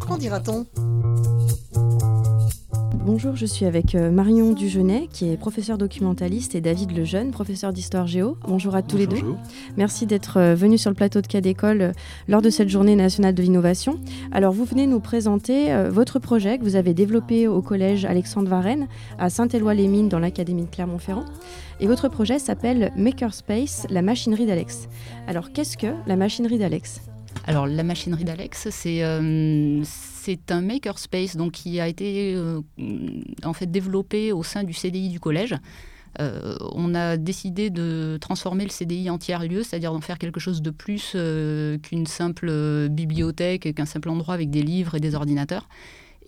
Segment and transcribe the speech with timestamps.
[0.00, 0.66] Qu'en dira-t-on?
[3.10, 7.72] Bonjour, je suis avec euh, Marion Dugenet, qui est professeur documentaliste, et David Lejeune, professeur
[7.72, 8.36] d'histoire géo.
[8.46, 9.22] Bonjour à tous les deux.
[9.78, 11.92] Merci d'être euh, venus sur le plateau de Cas d'école euh,
[12.28, 13.98] lors de cette journée nationale de l'innovation.
[14.30, 18.88] Alors, vous venez nous présenter votre projet que vous avez développé au collège Alexandre Varenne
[19.18, 21.24] à Saint-Éloi-les-Mines dans l'académie de Clermont-Ferrand.
[21.80, 24.86] Et votre projet s'appelle Makerspace, la machinerie d'Alex.
[25.26, 27.00] Alors, qu'est-ce que la machinerie d'Alex?
[27.46, 29.00] Alors la machinerie d'Alex, c'est
[30.28, 32.60] c'est un makerspace donc, qui a été euh,
[33.44, 35.54] en fait développé au sein du CDI du collège.
[36.20, 40.60] Euh, on a décidé de transformer le CDI en tiers-lieu, c'est-à-dire d'en faire quelque chose
[40.60, 45.66] de plus euh, qu'une simple bibliothèque, qu'un simple endroit avec des livres et des ordinateurs.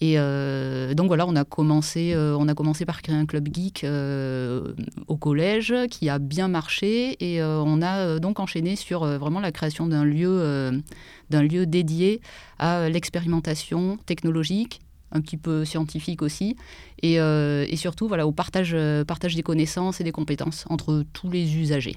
[0.00, 3.48] Et euh, donc voilà, on a commencé, euh, on a commencé par créer un club
[3.52, 4.72] geek euh,
[5.08, 9.86] au collège qui a bien marché et on a donc enchaîné sur vraiment la création
[9.86, 10.82] d'un lieu,
[11.28, 12.20] d'un lieu dédié
[12.58, 14.80] à l'expérimentation technologique,
[15.12, 16.56] un petit peu scientifique aussi,
[17.02, 17.18] et,
[17.76, 21.96] surtout voilà, au partage, partage des connaissances et des compétences entre tous les usagers.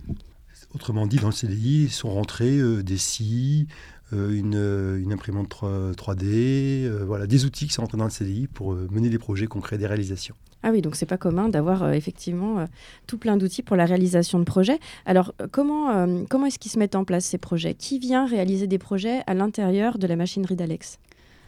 [0.73, 3.67] Autrement dit, dans le CDI sont rentrés des SI,
[4.11, 8.09] euh, euh, une, imprimante 3, d euh, voilà, des outils qui sont rentrés dans le
[8.09, 10.35] CDI pour mener des projets concrets, des réalisations.
[10.63, 12.65] Ah oui, donc c'est pas commun d'avoir effectivement
[13.05, 14.79] tout plein d'outils pour la réalisation de projets.
[15.05, 17.73] Alors comment, comment est-ce qu'ils se mettent en place ces projets?
[17.73, 20.99] Qui vient réaliser des projets à l'intérieur de la machinerie d'Alex?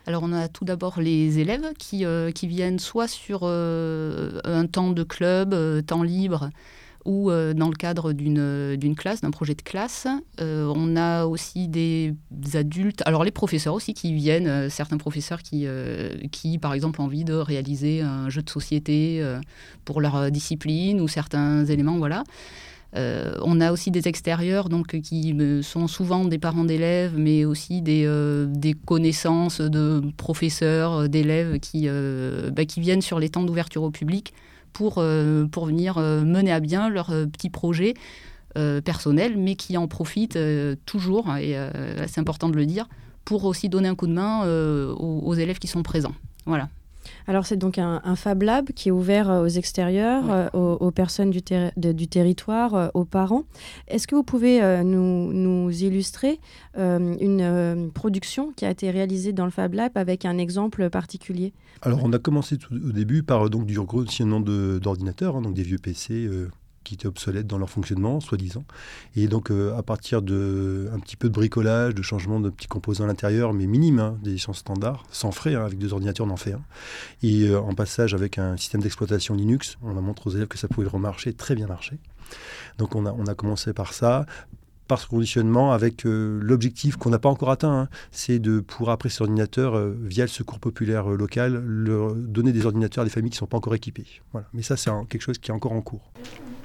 [0.06, 5.04] Alors on a tout d'abord les élèves qui, qui viennent soit sur un temps de
[5.04, 6.50] club, temps libre,
[7.06, 10.08] ou euh, dans le cadre d'une classe, d'un projet de classe.
[10.42, 12.16] Euh, on a aussi des
[12.56, 15.68] adultes, alors les professeurs aussi qui viennent, euh, certains professeurs qui,
[16.32, 19.24] qui, par exemple, ont envie de réaliser un jeu de société
[19.86, 22.24] pour leur discipline ou certains éléments, voilà.
[22.96, 28.08] on a aussi des extérieurs donc, qui sont souvent des parents d'élèves, mais aussi des,
[28.48, 31.88] des, connaissances de professeurs, d'élèves qui,
[32.56, 34.34] bah, qui viennent sur les temps d'ouverture au public
[34.76, 37.96] pour, euh, pour venir euh, mener à bien leur euh, petit projet
[38.86, 40.40] personnel, mais qui en profitent
[40.86, 41.58] toujours, et
[42.08, 42.88] c'est important de le dire,
[43.26, 46.16] pour aussi donner un coup de main aux, élèves qui sont présents.
[46.46, 46.70] Voilà.
[47.28, 51.42] Alors c'est donc un, Fab Lab qui est ouvert aux extérieurs, aux, personnes du,
[51.76, 53.44] du territoire, aux parents.
[53.88, 56.40] Est-ce que vous pouvez nous, nous, illustrer
[56.76, 61.54] une production qui a été réalisée dans le Fab Lab avec un exemple particulier?
[61.82, 65.64] Alors, on a commencé au début par euh, donc, du reconditionnement d'ordinateurs, hein, donc des
[65.64, 66.50] vieux PC euh,
[66.86, 68.64] qui étaient obsolètes dans leur fonctionnement, soi-disant.
[69.18, 72.68] Et donc, euh, à partir de un petit peu de bricolage, de changement de petits
[72.68, 76.28] composants à l'intérieur, mais minimes, hein, des licences standards, sans frais, hein, avec deux ordinateurs,
[76.28, 76.62] on en fait un.
[77.22, 80.70] Et en passage avec un système d'exploitation Linux, on a montré aux élèves que ça
[80.70, 81.98] pouvait remarcher, très bien marcher.
[82.78, 84.26] Donc, on a, on a commencé par ça
[84.88, 88.94] par ce conditionnement avec euh, l'objectif qu'on n'a pas encore atteint, hein, c'est de pouvoir
[88.94, 91.64] après ces ordinateurs, euh, via le secours populaire euh, local,
[92.28, 94.06] donner des ordinateurs à des familles qui ne sont pas encore équipées.
[94.32, 94.48] Voilà.
[94.54, 96.12] Mais ça, c'est quelque chose qui est encore en cours.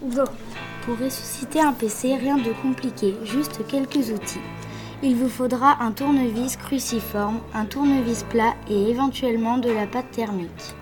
[0.01, 4.41] Pour ressusciter un PC, rien de compliqué, juste quelques outils.
[5.03, 10.75] Il vous faudra un tournevis cruciforme, un tournevis plat et éventuellement de la pâte thermique.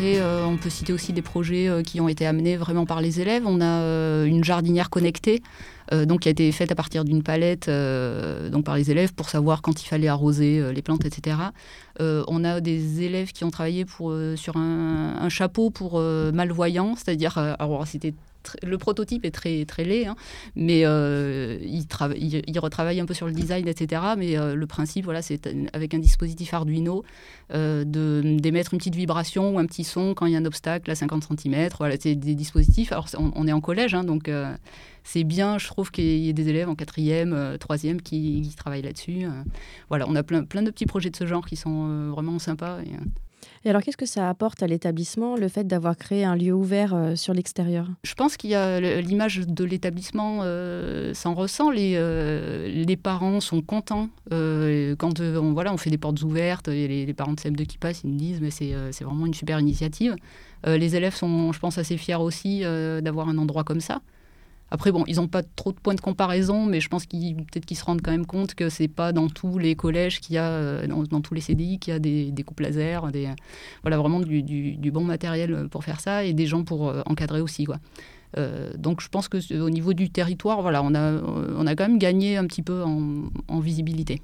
[0.00, 3.20] Euh, on peut citer aussi des projets euh, qui ont été amenés vraiment par les
[3.20, 3.42] élèves.
[3.46, 5.42] On a euh, une jardinière connectée.
[5.90, 7.70] donc, qui a été faite à partir d'une palette
[8.52, 11.38] donc par les élèves pour savoir quand il fallait arroser les plantes, etc.
[11.98, 13.86] on a des élèves qui ont travaillé
[14.36, 18.12] sur un, un chapeau pour malvoyants, c'est-à-dire, alors c'était
[18.62, 20.16] le prototype est très, très laid, hein,
[20.56, 21.84] mais euh, il,
[22.46, 24.02] il, retravaille un peu sur le design, etc.
[24.16, 27.04] Mais euh, le principe, voilà, c'est avec un dispositif Arduino
[27.52, 30.90] euh, d'émettre une petite vibration ou un petit son quand il y a un obstacle
[30.90, 31.68] à 50 cm.
[32.00, 32.92] C'est des dispositifs.
[32.92, 34.30] Alors, on, est en collège, hein, donc
[35.04, 39.26] c'est bien, je trouve qu'il y ait des élèves en quatrième, troisième qui, travaillent là-dessus.
[39.88, 42.78] voilà, on a plein, plein de petits projets de ce genre qui sont vraiment sympas.
[43.64, 46.94] Et alors, qu'est-ce que ça apporte à l'établissement, le fait d'avoir créé un lieu ouvert
[46.94, 47.88] euh, sur l'extérieur?
[48.02, 51.70] Je pense qu'il y a l'image de l'établissement euh, s'en ressent.
[51.70, 54.08] Les, euh, les parents sont contents.
[54.30, 58.02] quand on, voilà, on fait des portes ouvertes, et les, parents de CM2 qui passent,
[58.04, 60.14] ils nous disent mais c'est vraiment une super initiative.
[60.66, 62.62] les élèves sont, je pense, assez fiers aussi
[63.02, 64.00] d'avoir un endroit comme ça.
[64.70, 67.64] Après, bon, ils n'ont pas trop de points de comparaison, mais je pense qu'ils peut-être
[67.64, 70.38] qu'ils se rendent quand même compte que c'est pas dans tous les collèges qu'il y
[70.38, 73.28] a, euh, dans, tous les CDI, qu'il y a des, des coupes laser, des,
[73.82, 77.66] voilà, vraiment du, bon matériel pour faire ça et des gens pour euh, encadrer aussi.
[78.36, 81.88] Euh, donc je pense que au niveau du territoire, voilà, on a, on a quand
[81.88, 84.20] même gagné un petit peu en visibilité.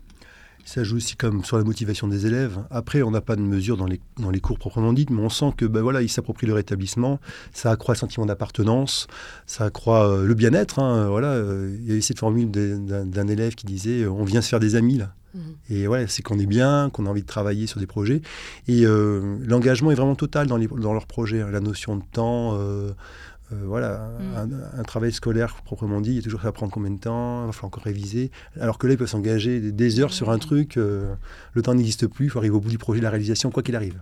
[0.65, 2.59] Ça joue aussi comme sur la motivation des élèves.
[2.71, 5.29] Après, on n'a pas de mesure dans les, dans les cours proprement dites, mais on
[5.29, 7.21] sent que ben voilà, ils s'approprient leur établissement,
[7.53, 9.07] ça accroît le sentiment d'appartenance,
[9.47, 10.79] ça accroît euh, le bien-être.
[10.79, 14.49] Hein, voilà, euh, il y avait cette formule d'un élève qui disait on vient se
[14.49, 15.15] faire des amis là.
[15.35, 15.39] Mmh.
[15.71, 18.23] Et ouais, c'est qu'on est bien, qu'on a envie de travailler sur des projets.
[18.69, 21.41] Et l'engagement est vraiment total dans, les, dans leurs projets.
[21.41, 21.51] Hein.
[21.51, 22.93] la notion de temps, euh,
[23.65, 24.79] voilà, mm.
[24.79, 27.53] un, travail scolaire proprement dit, il y a toujours à prendre combien de temps, il
[27.53, 28.31] falloir encore réviser.
[28.59, 31.15] Alors que là, il peut s'engager des, heures sur un truc, euh,
[31.53, 33.77] le temps n'existe plus, il faut arriver au bout du projet, la réalisation, quoi qu'il
[33.77, 34.01] arrive.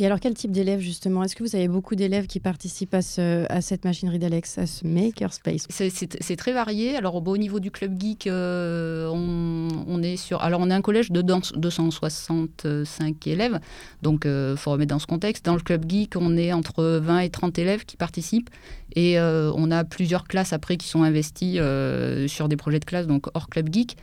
[0.00, 1.24] Et alors, quel type d'élèves, justement?
[1.24, 3.00] Est-ce que vous avez beaucoup d'élèves qui participent à,
[3.48, 5.66] à cette machinerie d'Alex, à ce makerspace?
[5.70, 6.94] C'est très varié.
[6.94, 10.40] Alors, au, niveau du club geek, euh, on, est sur.
[10.40, 13.58] Alors, on est un collège de 265 élèves.
[14.02, 15.44] Donc, il euh, faut remettre dans ce contexte.
[15.44, 18.50] Dans le club geek, on est entre 20 et 30 élèves qui participent.
[18.94, 21.58] Et euh, on a plusieurs classes après qui sont investies
[22.28, 23.96] sur des projets de classe, donc hors club geek.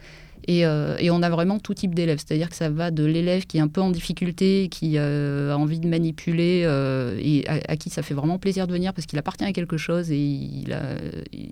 [0.49, 2.19] Euh, et, on a vraiment tout type d'élèves.
[2.25, 5.57] C'est-à-dire que ça va de l'élève qui est un peu en difficulté, qui euh, a
[5.57, 9.17] envie de manipuler euh, et à, qui ça fait vraiment plaisir de venir parce qu'il
[9.19, 10.67] appartient à quelque chose et il,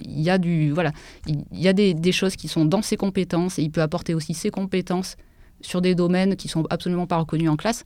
[0.06, 0.92] y a du voilà,
[1.28, 4.14] il, y a des, des, choses qui sont dans ses compétences et il peut apporter
[4.14, 5.16] aussi ses compétences
[5.62, 7.84] sur des domaines qui sont absolument pas reconnus en classe.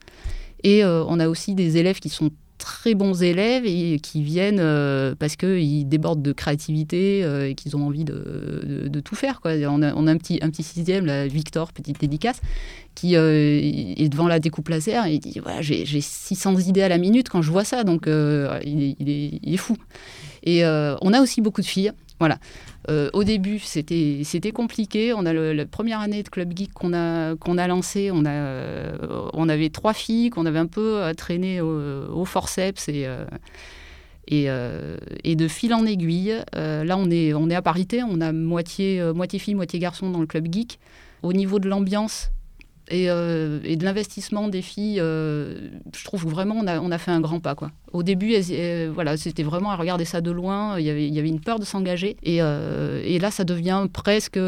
[0.64, 2.32] Et on a aussi des élèves qui sont
[2.68, 7.78] très bons élèves et qui viennent euh, parce qu'ils débordent de créativité euh, et qu'ils
[7.78, 9.40] ont envie de, tout faire.
[9.40, 9.54] Quoi.
[9.70, 12.42] On, a, un, petit, un petit sixième, la Victor, petite dédicace,
[12.94, 16.90] qui euh, est devant la découpe laser et il dit voilà, j'ai 600 idées à
[16.90, 18.12] la minute quand je vois ça, donc il,
[18.84, 19.78] est, il, est, fou.
[20.44, 21.94] Et on a aussi beaucoup de filles.
[22.20, 22.40] Voilà.
[22.90, 25.14] Euh, au début, c'était compliqué.
[25.14, 28.10] On a la première année de Club Geek qu'on a, qu'on a lancé.
[28.12, 32.90] On, a, euh, on avait trois filles qu'on avait un peu traînées au, au forceps
[32.90, 33.26] et, euh,
[34.28, 34.48] et,
[35.24, 36.36] et, de fil en aiguille.
[36.54, 38.02] là, on est, on est à parité.
[38.04, 40.80] On a moitié, moitié filles, moitié garçons dans le Club Geek.
[41.24, 42.30] Au niveau de l'ambiance,
[42.92, 47.12] euh, et, de l'investissement des filles, euh, je trouve vraiment on a, on a fait
[47.12, 47.56] un grand pas.
[47.56, 47.72] Quoi.
[47.92, 48.34] Au début,
[48.94, 51.42] voilà, c'était vraiment à regarder ça de loin, il y avait, il y avait une
[51.42, 54.40] peur de s'engager, et, euh, et, là, ça devient presque,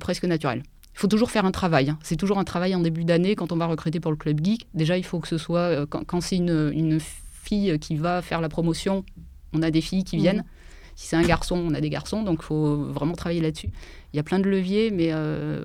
[0.00, 0.62] presque naturel.
[0.94, 1.90] Il faut toujours faire un travail.
[1.90, 1.98] Hein.
[2.02, 4.66] C'est toujours un travail en début d'année quand on va recruter pour le Club Geek.
[4.74, 8.48] Déjà, il faut que ce soit, quand, c'est une, une, fille qui va faire la
[8.48, 9.04] promotion,
[9.52, 10.38] on a des filles qui viennent.
[10.38, 10.96] Mmh.
[10.96, 13.68] Si c'est un garçon, on a des garçons, donc il faut vraiment travailler là-dessus.
[14.12, 15.12] Il y a plein de leviers, mais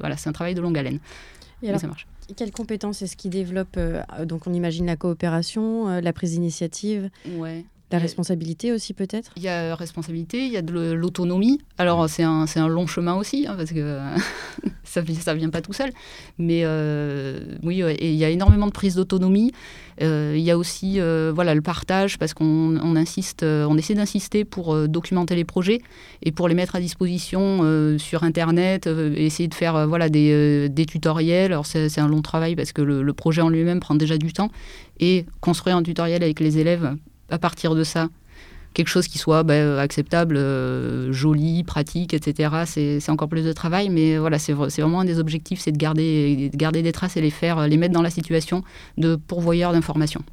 [0.02, 1.00] voilà, c'est un travail de longue haleine.
[1.62, 2.08] Et ça marche.
[2.36, 7.10] Quelles compétences est-ce qui développe euh, Donc, on imagine la coopération, euh, la prise d'initiative?
[7.36, 7.66] Ouais.
[7.92, 9.32] La responsabilité aussi peut-être?
[9.36, 11.60] Il y a responsabilité, il y a de l'autonomie.
[11.80, 13.98] Alors c'est un, un, long chemin aussi, hein, parce que
[14.84, 15.92] ça ne vient pas tout seul.
[16.38, 19.54] Mais euh, oui, et il y a énormément de prise d'autonomie.
[20.04, 23.96] Euh, il y a aussi euh, voilà, le partage, parce qu'on on insiste, on essaie
[23.96, 25.80] d'insister pour documenter les projets
[26.22, 31.54] et pour les mettre à disposition sur Internet, essayer de faire voilà, des, des tutoriels.
[31.54, 34.32] Alors c'est un long travail parce que le, le projet en lui-même prend déjà du
[34.32, 34.52] temps.
[35.02, 36.94] Et construire un tutoriel avec les élèves
[37.30, 38.10] à partir de ça
[38.74, 42.66] quelque chose qui soit bah, acceptable, euh, joli, pratique, etc.
[42.66, 46.50] C'est encore plus de travail, mais voilà, c'est vraiment un des objectifs, c'est de garder,
[46.50, 48.64] de garder des traces et les faire, les mettre dans la situation
[48.98, 50.24] de pourvoyeur d'informations.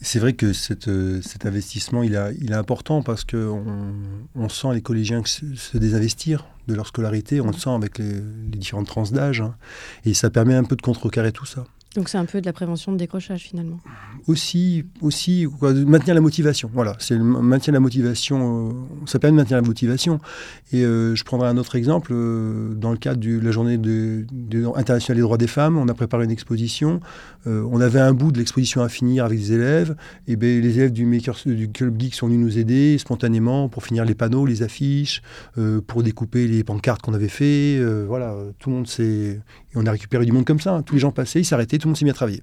[0.00, 0.86] C'est vrai que cet
[1.44, 3.64] investissement, il est important parce qu'on
[4.36, 8.86] on sent les collégiens se, désinvestir de leur scolarité, on le sent avec les, différentes
[8.86, 9.56] tranches d'âge, hein.
[10.04, 11.64] et ça permet un peu de contrecarrer tout ça.
[11.94, 13.78] Donc c'est un peu de la prévention de décrochage finalement.
[14.26, 15.46] Aussi, aussi
[15.86, 16.70] maintenir la motivation.
[16.72, 18.68] Voilà, c'est de la motivation.
[18.68, 18.72] Euh,
[19.06, 20.20] ça permet de maintenir la motivation.
[20.72, 22.10] Et euh, je prendrai un autre exemple.
[22.12, 23.80] Euh, dans le cadre de la journée
[24.76, 27.00] internationale des droits des femmes, on a préparé une exposition.
[27.46, 29.96] on avait un bout de l'exposition à finir avec des élèves.
[30.26, 33.82] Et ben, les élèves du, maker, du Club Geek sont venus nous aider spontanément pour
[33.82, 35.22] finir les panneaux, les affiches,
[35.86, 37.82] pour découper les pancartes qu'on avait fait.
[38.06, 39.40] voilà, tout le monde s'est
[39.74, 40.82] on a récupéré du monde comme ça.
[40.84, 42.42] Tous les gens passaient, ils s'arrêtaient, tout le monde s'est mis à travailler.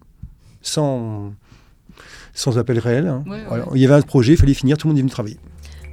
[0.61, 1.33] Sans,
[2.33, 3.07] sans appel réel.
[3.07, 3.23] Hein.
[3.73, 5.37] Il y avait un projet, il fallait finir, tout le monde est venu travailler.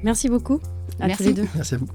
[0.02, 0.60] Merci beaucoup
[1.00, 1.22] à Merci.
[1.22, 1.48] tous les deux.
[1.54, 1.88] Merci à vous.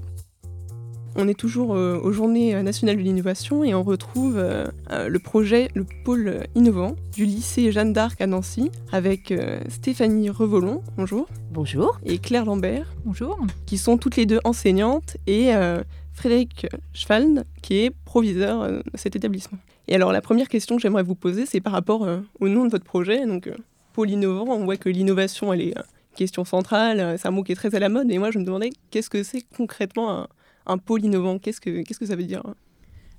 [1.20, 5.18] On est toujours euh, aux Journées nationales de l'innovation et on retrouve euh, euh, le
[5.18, 9.34] projet, le pôle innovant du lycée Jeanne d'Arc à Nancy avec
[9.68, 11.26] Stéphanie Revolon, bonjour.
[11.50, 11.98] Bonjour.
[12.04, 12.94] Et Claire Lambert.
[13.04, 13.36] Bonjour.
[13.66, 15.50] Qui sont toutes les deux enseignantes et
[16.18, 19.58] Frédéric Schwald, qui est proviseur euh, de cet établissement.
[19.86, 22.64] Et alors, la première question que j'aimerais vous poser, c'est par rapport euh, au nom
[22.64, 23.24] de votre projet.
[23.24, 23.54] Donc, euh,
[23.92, 27.52] pôle innovant, on voit que l'innovation, elle est une question centrale, c'est un mot qui
[27.52, 28.10] est très à la mode.
[28.10, 30.26] Et moi, je me demandais, qu'est-ce que c'est concrètement
[30.66, 31.38] un, pôle innovant?
[31.38, 32.42] Qu'est-ce que, qu'est-ce que ça veut dire?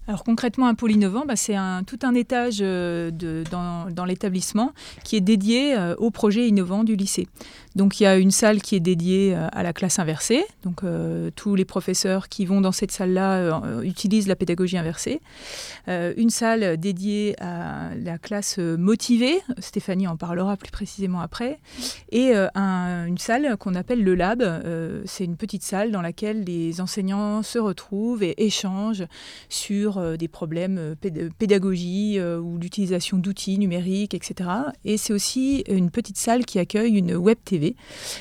[0.09, 5.21] Alors concrètement, un pôle innovant, bah, c'est tout un étage euh, dans, l'établissement qui est
[5.21, 7.27] dédié euh, au projet innovant du lycée.
[7.75, 10.43] Donc il y a une salle qui est dédiée euh, à la classe inversée.
[10.63, 10.81] Donc
[11.35, 15.21] tous les professeurs qui vont dans cette salle-là utilisent la pédagogie inversée.
[15.87, 19.39] une salle dédiée à la classe motivée.
[19.59, 21.59] Stéphanie en parlera plus précisément après.
[22.11, 24.43] Et un, une salle qu'on appelle le lab.
[25.05, 29.05] c'est une petite salle dans laquelle les enseignants se retrouvent et échangent
[29.49, 34.49] sur euh, des problèmes euh, de pédagogie euh, ou d'utilisation d'outils numériques, etc.
[34.85, 37.75] Et c'est aussi une petite salle qui accueille une web TV,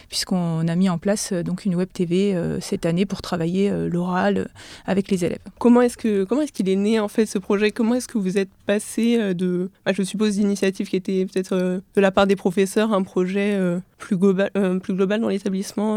[0.09, 4.51] puisqu'on a mis en place donc une web TV cette année pour travailler l'oral
[4.87, 5.39] avec les élèves.
[5.59, 7.71] Comment est-ce que comment est-ce qu'il est né en fait ce projet?
[7.71, 12.01] Comment est-ce que vous êtes passé de, bah, je suppose, d'initiatives qui étaient peut-être de
[12.01, 13.59] la part des professeurs, un projet
[13.99, 14.51] plus global,
[14.81, 15.97] plus global dans l'établissement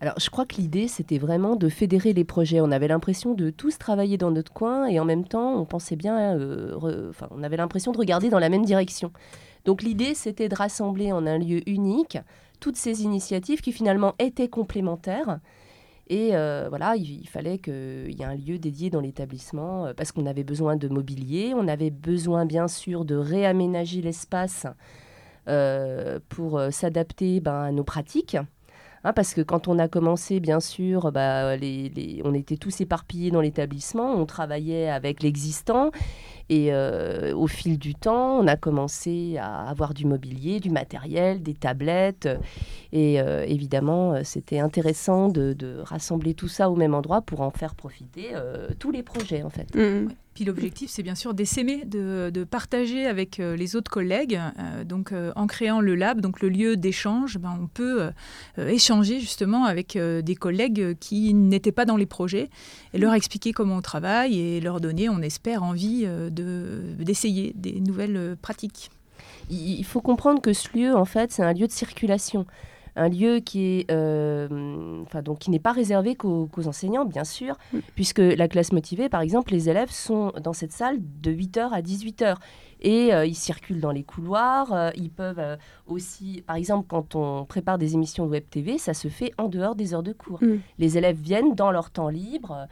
[0.00, 2.60] Alors, je crois que l'idée, c'était vraiment de fédérer les projets.
[2.60, 5.96] On avait l'impression de tous travailler dans notre coin et en même temps, on pensait
[5.96, 6.74] bien, euh,
[7.10, 9.12] enfin, on avait l'impression de regarder dans la même direction.
[9.64, 12.18] Donc l'idée, c'était de rassembler en un lieu unique
[12.60, 15.38] toutes ces initiatives qui finalement étaient complémentaires.
[16.08, 20.12] Et euh, voilà, il, fallait qu'il y ait un lieu dédié dans l'établissement euh, parce
[20.12, 24.66] qu'on avait besoin de mobilier, on avait besoin bien sûr de réaménager l'espace
[26.28, 28.36] pour s'adapter ben, à nos pratiques.
[29.04, 31.56] Hein, parce que quand on a commencé, bien sûr, bah,
[32.24, 35.90] on était tous éparpillés dans l'établissement, on travaillait avec l'existant.
[36.48, 41.42] Et euh, au fil du temps, on a commencé à avoir du mobilier, du matériel,
[41.42, 42.28] des tablettes.
[42.92, 47.74] Et euh, évidemment, c'était intéressant de, rassembler tout ça au même endroit pour en faire
[47.74, 49.74] profiter euh, tous les projets, en fait.
[49.74, 50.08] Mmh.
[50.34, 54.40] Puis l'objectif, c'est bien sûr d'essaimer, de, partager avec euh, les autres collègues.
[54.58, 58.10] Euh, donc, euh, en créant le lab, donc le lieu d'échange, ben, on peut
[58.58, 62.50] échanger justement avec des collègues qui n'étaient pas dans les projets
[62.92, 68.36] et leur expliquer comment on travaille et leur donner, on espère, envie d'essayer des nouvelles
[68.40, 68.90] pratiques.
[69.50, 72.46] Il faut comprendre que ce lieu, en fait, c'est un lieu de circulation
[72.96, 77.56] un lieu qui est, euh, enfin donc qui n'est pas réservé qu'aux enseignants, bien sûr,
[77.94, 81.80] puisque la classe motivée, par exemple, les élèves sont dans cette salle de 8h à
[81.80, 82.36] 18h.
[82.80, 87.46] Et euh, ils circulent dans les couloirs, euh, ils peuvent aussi, par exemple, quand on
[87.46, 90.42] prépare des émissions de web TV, ça se fait en dehors des heures de cours.
[90.42, 90.58] Mm.
[90.78, 92.68] Les élèves viennent dans leur temps libre,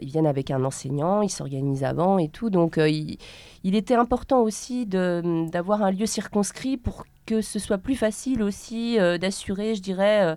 [0.00, 2.50] ils viennent avec un enseignant, ils s'organisent avant et tout.
[2.50, 3.18] Donc il,
[3.64, 8.98] il, était important aussi d'avoir un lieu circonscrit pour que ce soit plus facile aussi
[8.98, 10.36] euh, d'assurer, je dirais, euh,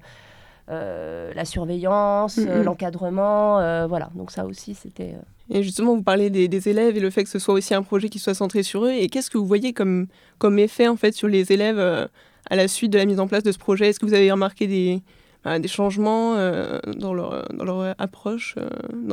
[0.70, 3.88] euh, la surveillance, l'encadrement.
[3.88, 5.16] voilà, donc ça aussi, c'était...
[5.50, 8.10] Et justement, vous parlez des, élèves et le fait que ce soit aussi un projet
[8.10, 8.92] qui soit centré sur eux.
[8.92, 12.68] Et qu'est-ce que vous voyez comme, comme effet en fait sur les élèves à la
[12.68, 13.90] suite de la mise en place de ce projet?
[13.90, 15.02] Est-ce que vous avez remarqué des,
[15.44, 16.36] bah, des changements
[16.98, 18.56] dans, leur, dans leur approche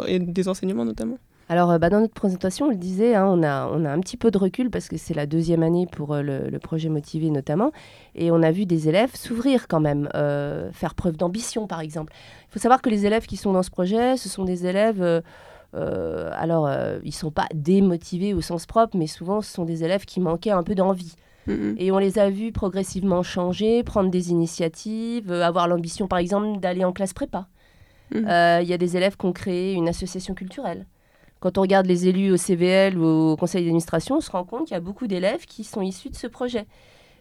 [0.06, 1.18] et des enseignements notamment
[1.50, 3.98] alors, euh, bah, dans notre présentation, on le disait, hein, on, a, on a un
[3.98, 7.28] petit peu de recul parce que c'est la deuxième année pour euh, le, projet Motivé
[7.28, 7.72] notamment.
[8.14, 12.12] Et on a vu des élèves s'ouvrir quand même, euh, faire preuve d'ambition par exemple.
[12.48, 15.02] Il faut savoir que les élèves qui sont dans ce projet, ce sont des élèves...
[15.72, 16.70] alors,
[17.02, 20.20] ils ne sont pas démotivés au sens propre, mais souvent, ce sont des élèves qui
[20.20, 21.16] manquaient un peu d'envie.
[21.48, 21.74] Mm-hmm.
[21.78, 26.84] Et on les a vus progressivement changer, prendre des initiatives, avoir l'ambition, par exemple, d'aller
[26.84, 27.48] en classe prépa.
[28.12, 30.86] Il y a des élèves qui ont créé une association culturelle.
[31.40, 34.66] Quand on regarde les élus au CVL ou au conseil d'administration, on se rend compte
[34.66, 36.66] qu'il y a beaucoup d'élèves qui sont issus de ce projet.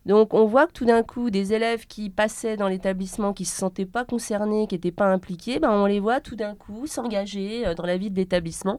[0.06, 3.48] Donc on voit que tout d'un coup, des élèves qui passaient dans l'établissement, qui ne
[3.48, 6.86] se sentaient pas concernés, qui n'étaient pas impliqués, ben, on les voit tout d'un coup
[6.86, 8.78] s'engager euh, dans la vie de l'établissement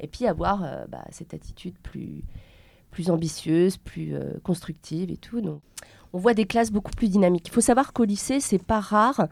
[0.00, 2.24] et puis avoir euh, bah, cette attitude plus,
[2.92, 5.40] plus ambitieuse, plus euh, constructive et tout.
[5.40, 5.60] Donc,
[6.12, 7.48] on voit des classes beaucoup plus dynamiques.
[7.48, 9.26] Il faut savoir qu'au lycée, c'est pas rare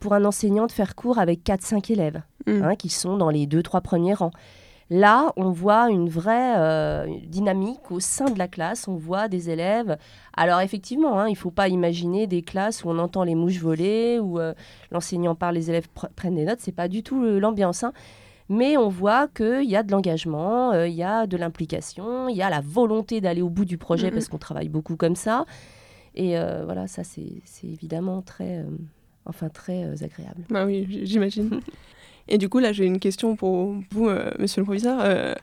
[0.00, 2.62] pour un enseignant de faire cours avec 4-5 élèves mmh.
[2.62, 4.32] hein, qui sont dans les 2-3 premiers rangs.
[4.90, 8.88] Là, on voit une vraie euh, dynamique au sein de la classe.
[8.88, 9.96] On voit des élèves.
[10.36, 13.58] Alors effectivement, hein, il ne faut pas imaginer des classes où on entend les mouches
[13.58, 14.52] voler, où euh,
[14.90, 16.60] l'enseignant parle, les élèves prennent des notes.
[16.60, 17.84] C'est pas du tout l'ambiance.
[17.84, 17.92] Hein.
[18.48, 22.36] Mais on voit qu'il y a de l'engagement, euh, il y a de l'implication, il
[22.36, 25.46] y a la volonté d'aller au bout du projet parce qu'on travaille beaucoup comme ça.
[26.14, 28.64] Et voilà, ça c'est évidemment très,
[29.24, 30.44] enfin très agréable.
[30.50, 31.60] Bah oui, j'imagine.
[32.28, 35.00] Et du coup, là, j'ai une question pour vous, euh, monsieur le proviseur.
[35.02, 35.34] Euh,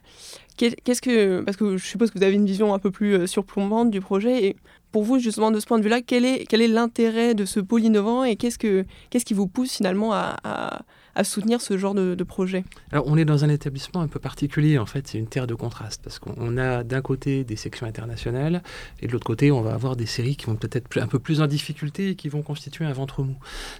[0.56, 3.26] qu'est-ce que, parce que je suppose que vous avez une vision un peu plus euh,
[3.26, 4.56] surplombante du projet, et
[4.92, 7.60] pour vous, justement, de ce point de vue-là, quel est, quel est l'intérêt de ce
[7.60, 10.82] pôle innovant et qu'est-ce, que, qu'est-ce qui vous pousse finalement à à
[11.24, 14.86] soutenir ce genre de, projet Alors, on est dans un établissement un peu particulier, en
[14.86, 18.62] fait, c'est une terre de contraste, parce qu'on a d'un côté des sections internationales,
[19.00, 21.40] et de l'autre côté, on va avoir des séries qui vont peut-être un peu plus
[21.40, 23.36] en difficulté et qui vont constituer un ventre mou.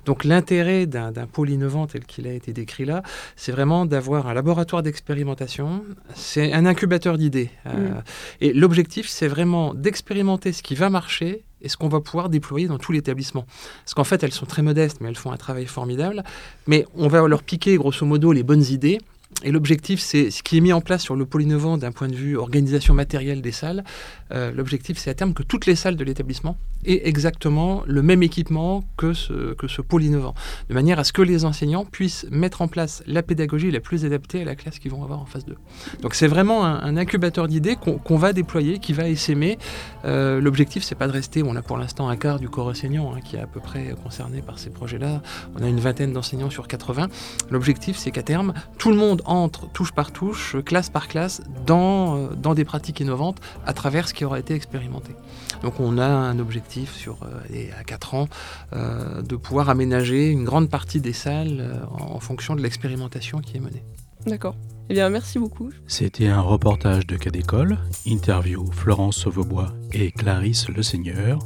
[0.06, 3.02] Donc, l'intérêt d'un pôle innovant tel qu'il a été décrit là,
[3.37, 5.84] c'est vraiment d'avoir un laboratoire d'expérimentation,
[6.14, 7.50] c'est un incubateur d'idées.
[7.66, 8.02] Euh, mm.
[8.40, 12.68] Et l'objectif, c'est vraiment d'expérimenter ce qui va marcher et ce qu'on va pouvoir déployer
[12.68, 13.46] dans tout l'établissement.
[13.84, 16.22] Parce qu'en fait, elles sont très modestes, mais elles font un travail formidable.
[16.66, 18.98] Mais on va leur piquer, grosso modo, les bonnes idées
[19.42, 22.08] et l'objectif, c'est ce qui est mis en place sur le pôle innovant d'un point
[22.08, 23.84] de vue organisation matérielle des salles.
[24.32, 28.22] Euh, l'objectif, c'est à terme que toutes les salles de l'établissement aient exactement le même
[28.22, 32.68] équipement que ce, que ce de manière à ce que les enseignants puissent mettre en
[32.68, 35.56] place la pédagogie la plus adaptée à la classe qu'ils vont avoir en face d'eux.
[36.00, 39.58] Donc c'est vraiment un, incubateur d'idées qu'on va déployer, qui va essaimer.
[40.04, 43.14] Euh, l'objectif, c'est pas de rester, on a pour l'instant un quart du corps enseignant
[43.14, 45.22] hein, qui est à peu près concerné par ces projets-là.
[45.58, 47.08] On a une vingtaine d'enseignants sur 80.
[47.50, 52.16] L'objectif, c'est qu'à terme, tout le monde entre touche par touche, classe par classe, dans,
[52.16, 55.14] euh, dans des pratiques innovantes à travers ce qui aura été expérimenté.
[55.62, 58.28] Donc on a un objectif sur euh, à 4 ans
[58.72, 63.60] euh, de pouvoir aménager une grande partie des salles en, fonction de l'expérimentation qui est
[63.60, 63.82] menée.
[64.26, 64.54] D'accord.
[64.90, 65.70] Eh bien, merci beaucoup.
[65.86, 71.38] C'était un reportage de Cas d'école, interview Florence Sauvebois et Clarisse Le Seigneur,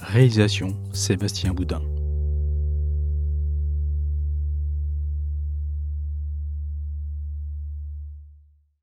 [0.00, 1.82] réalisation Sébastien Boudin.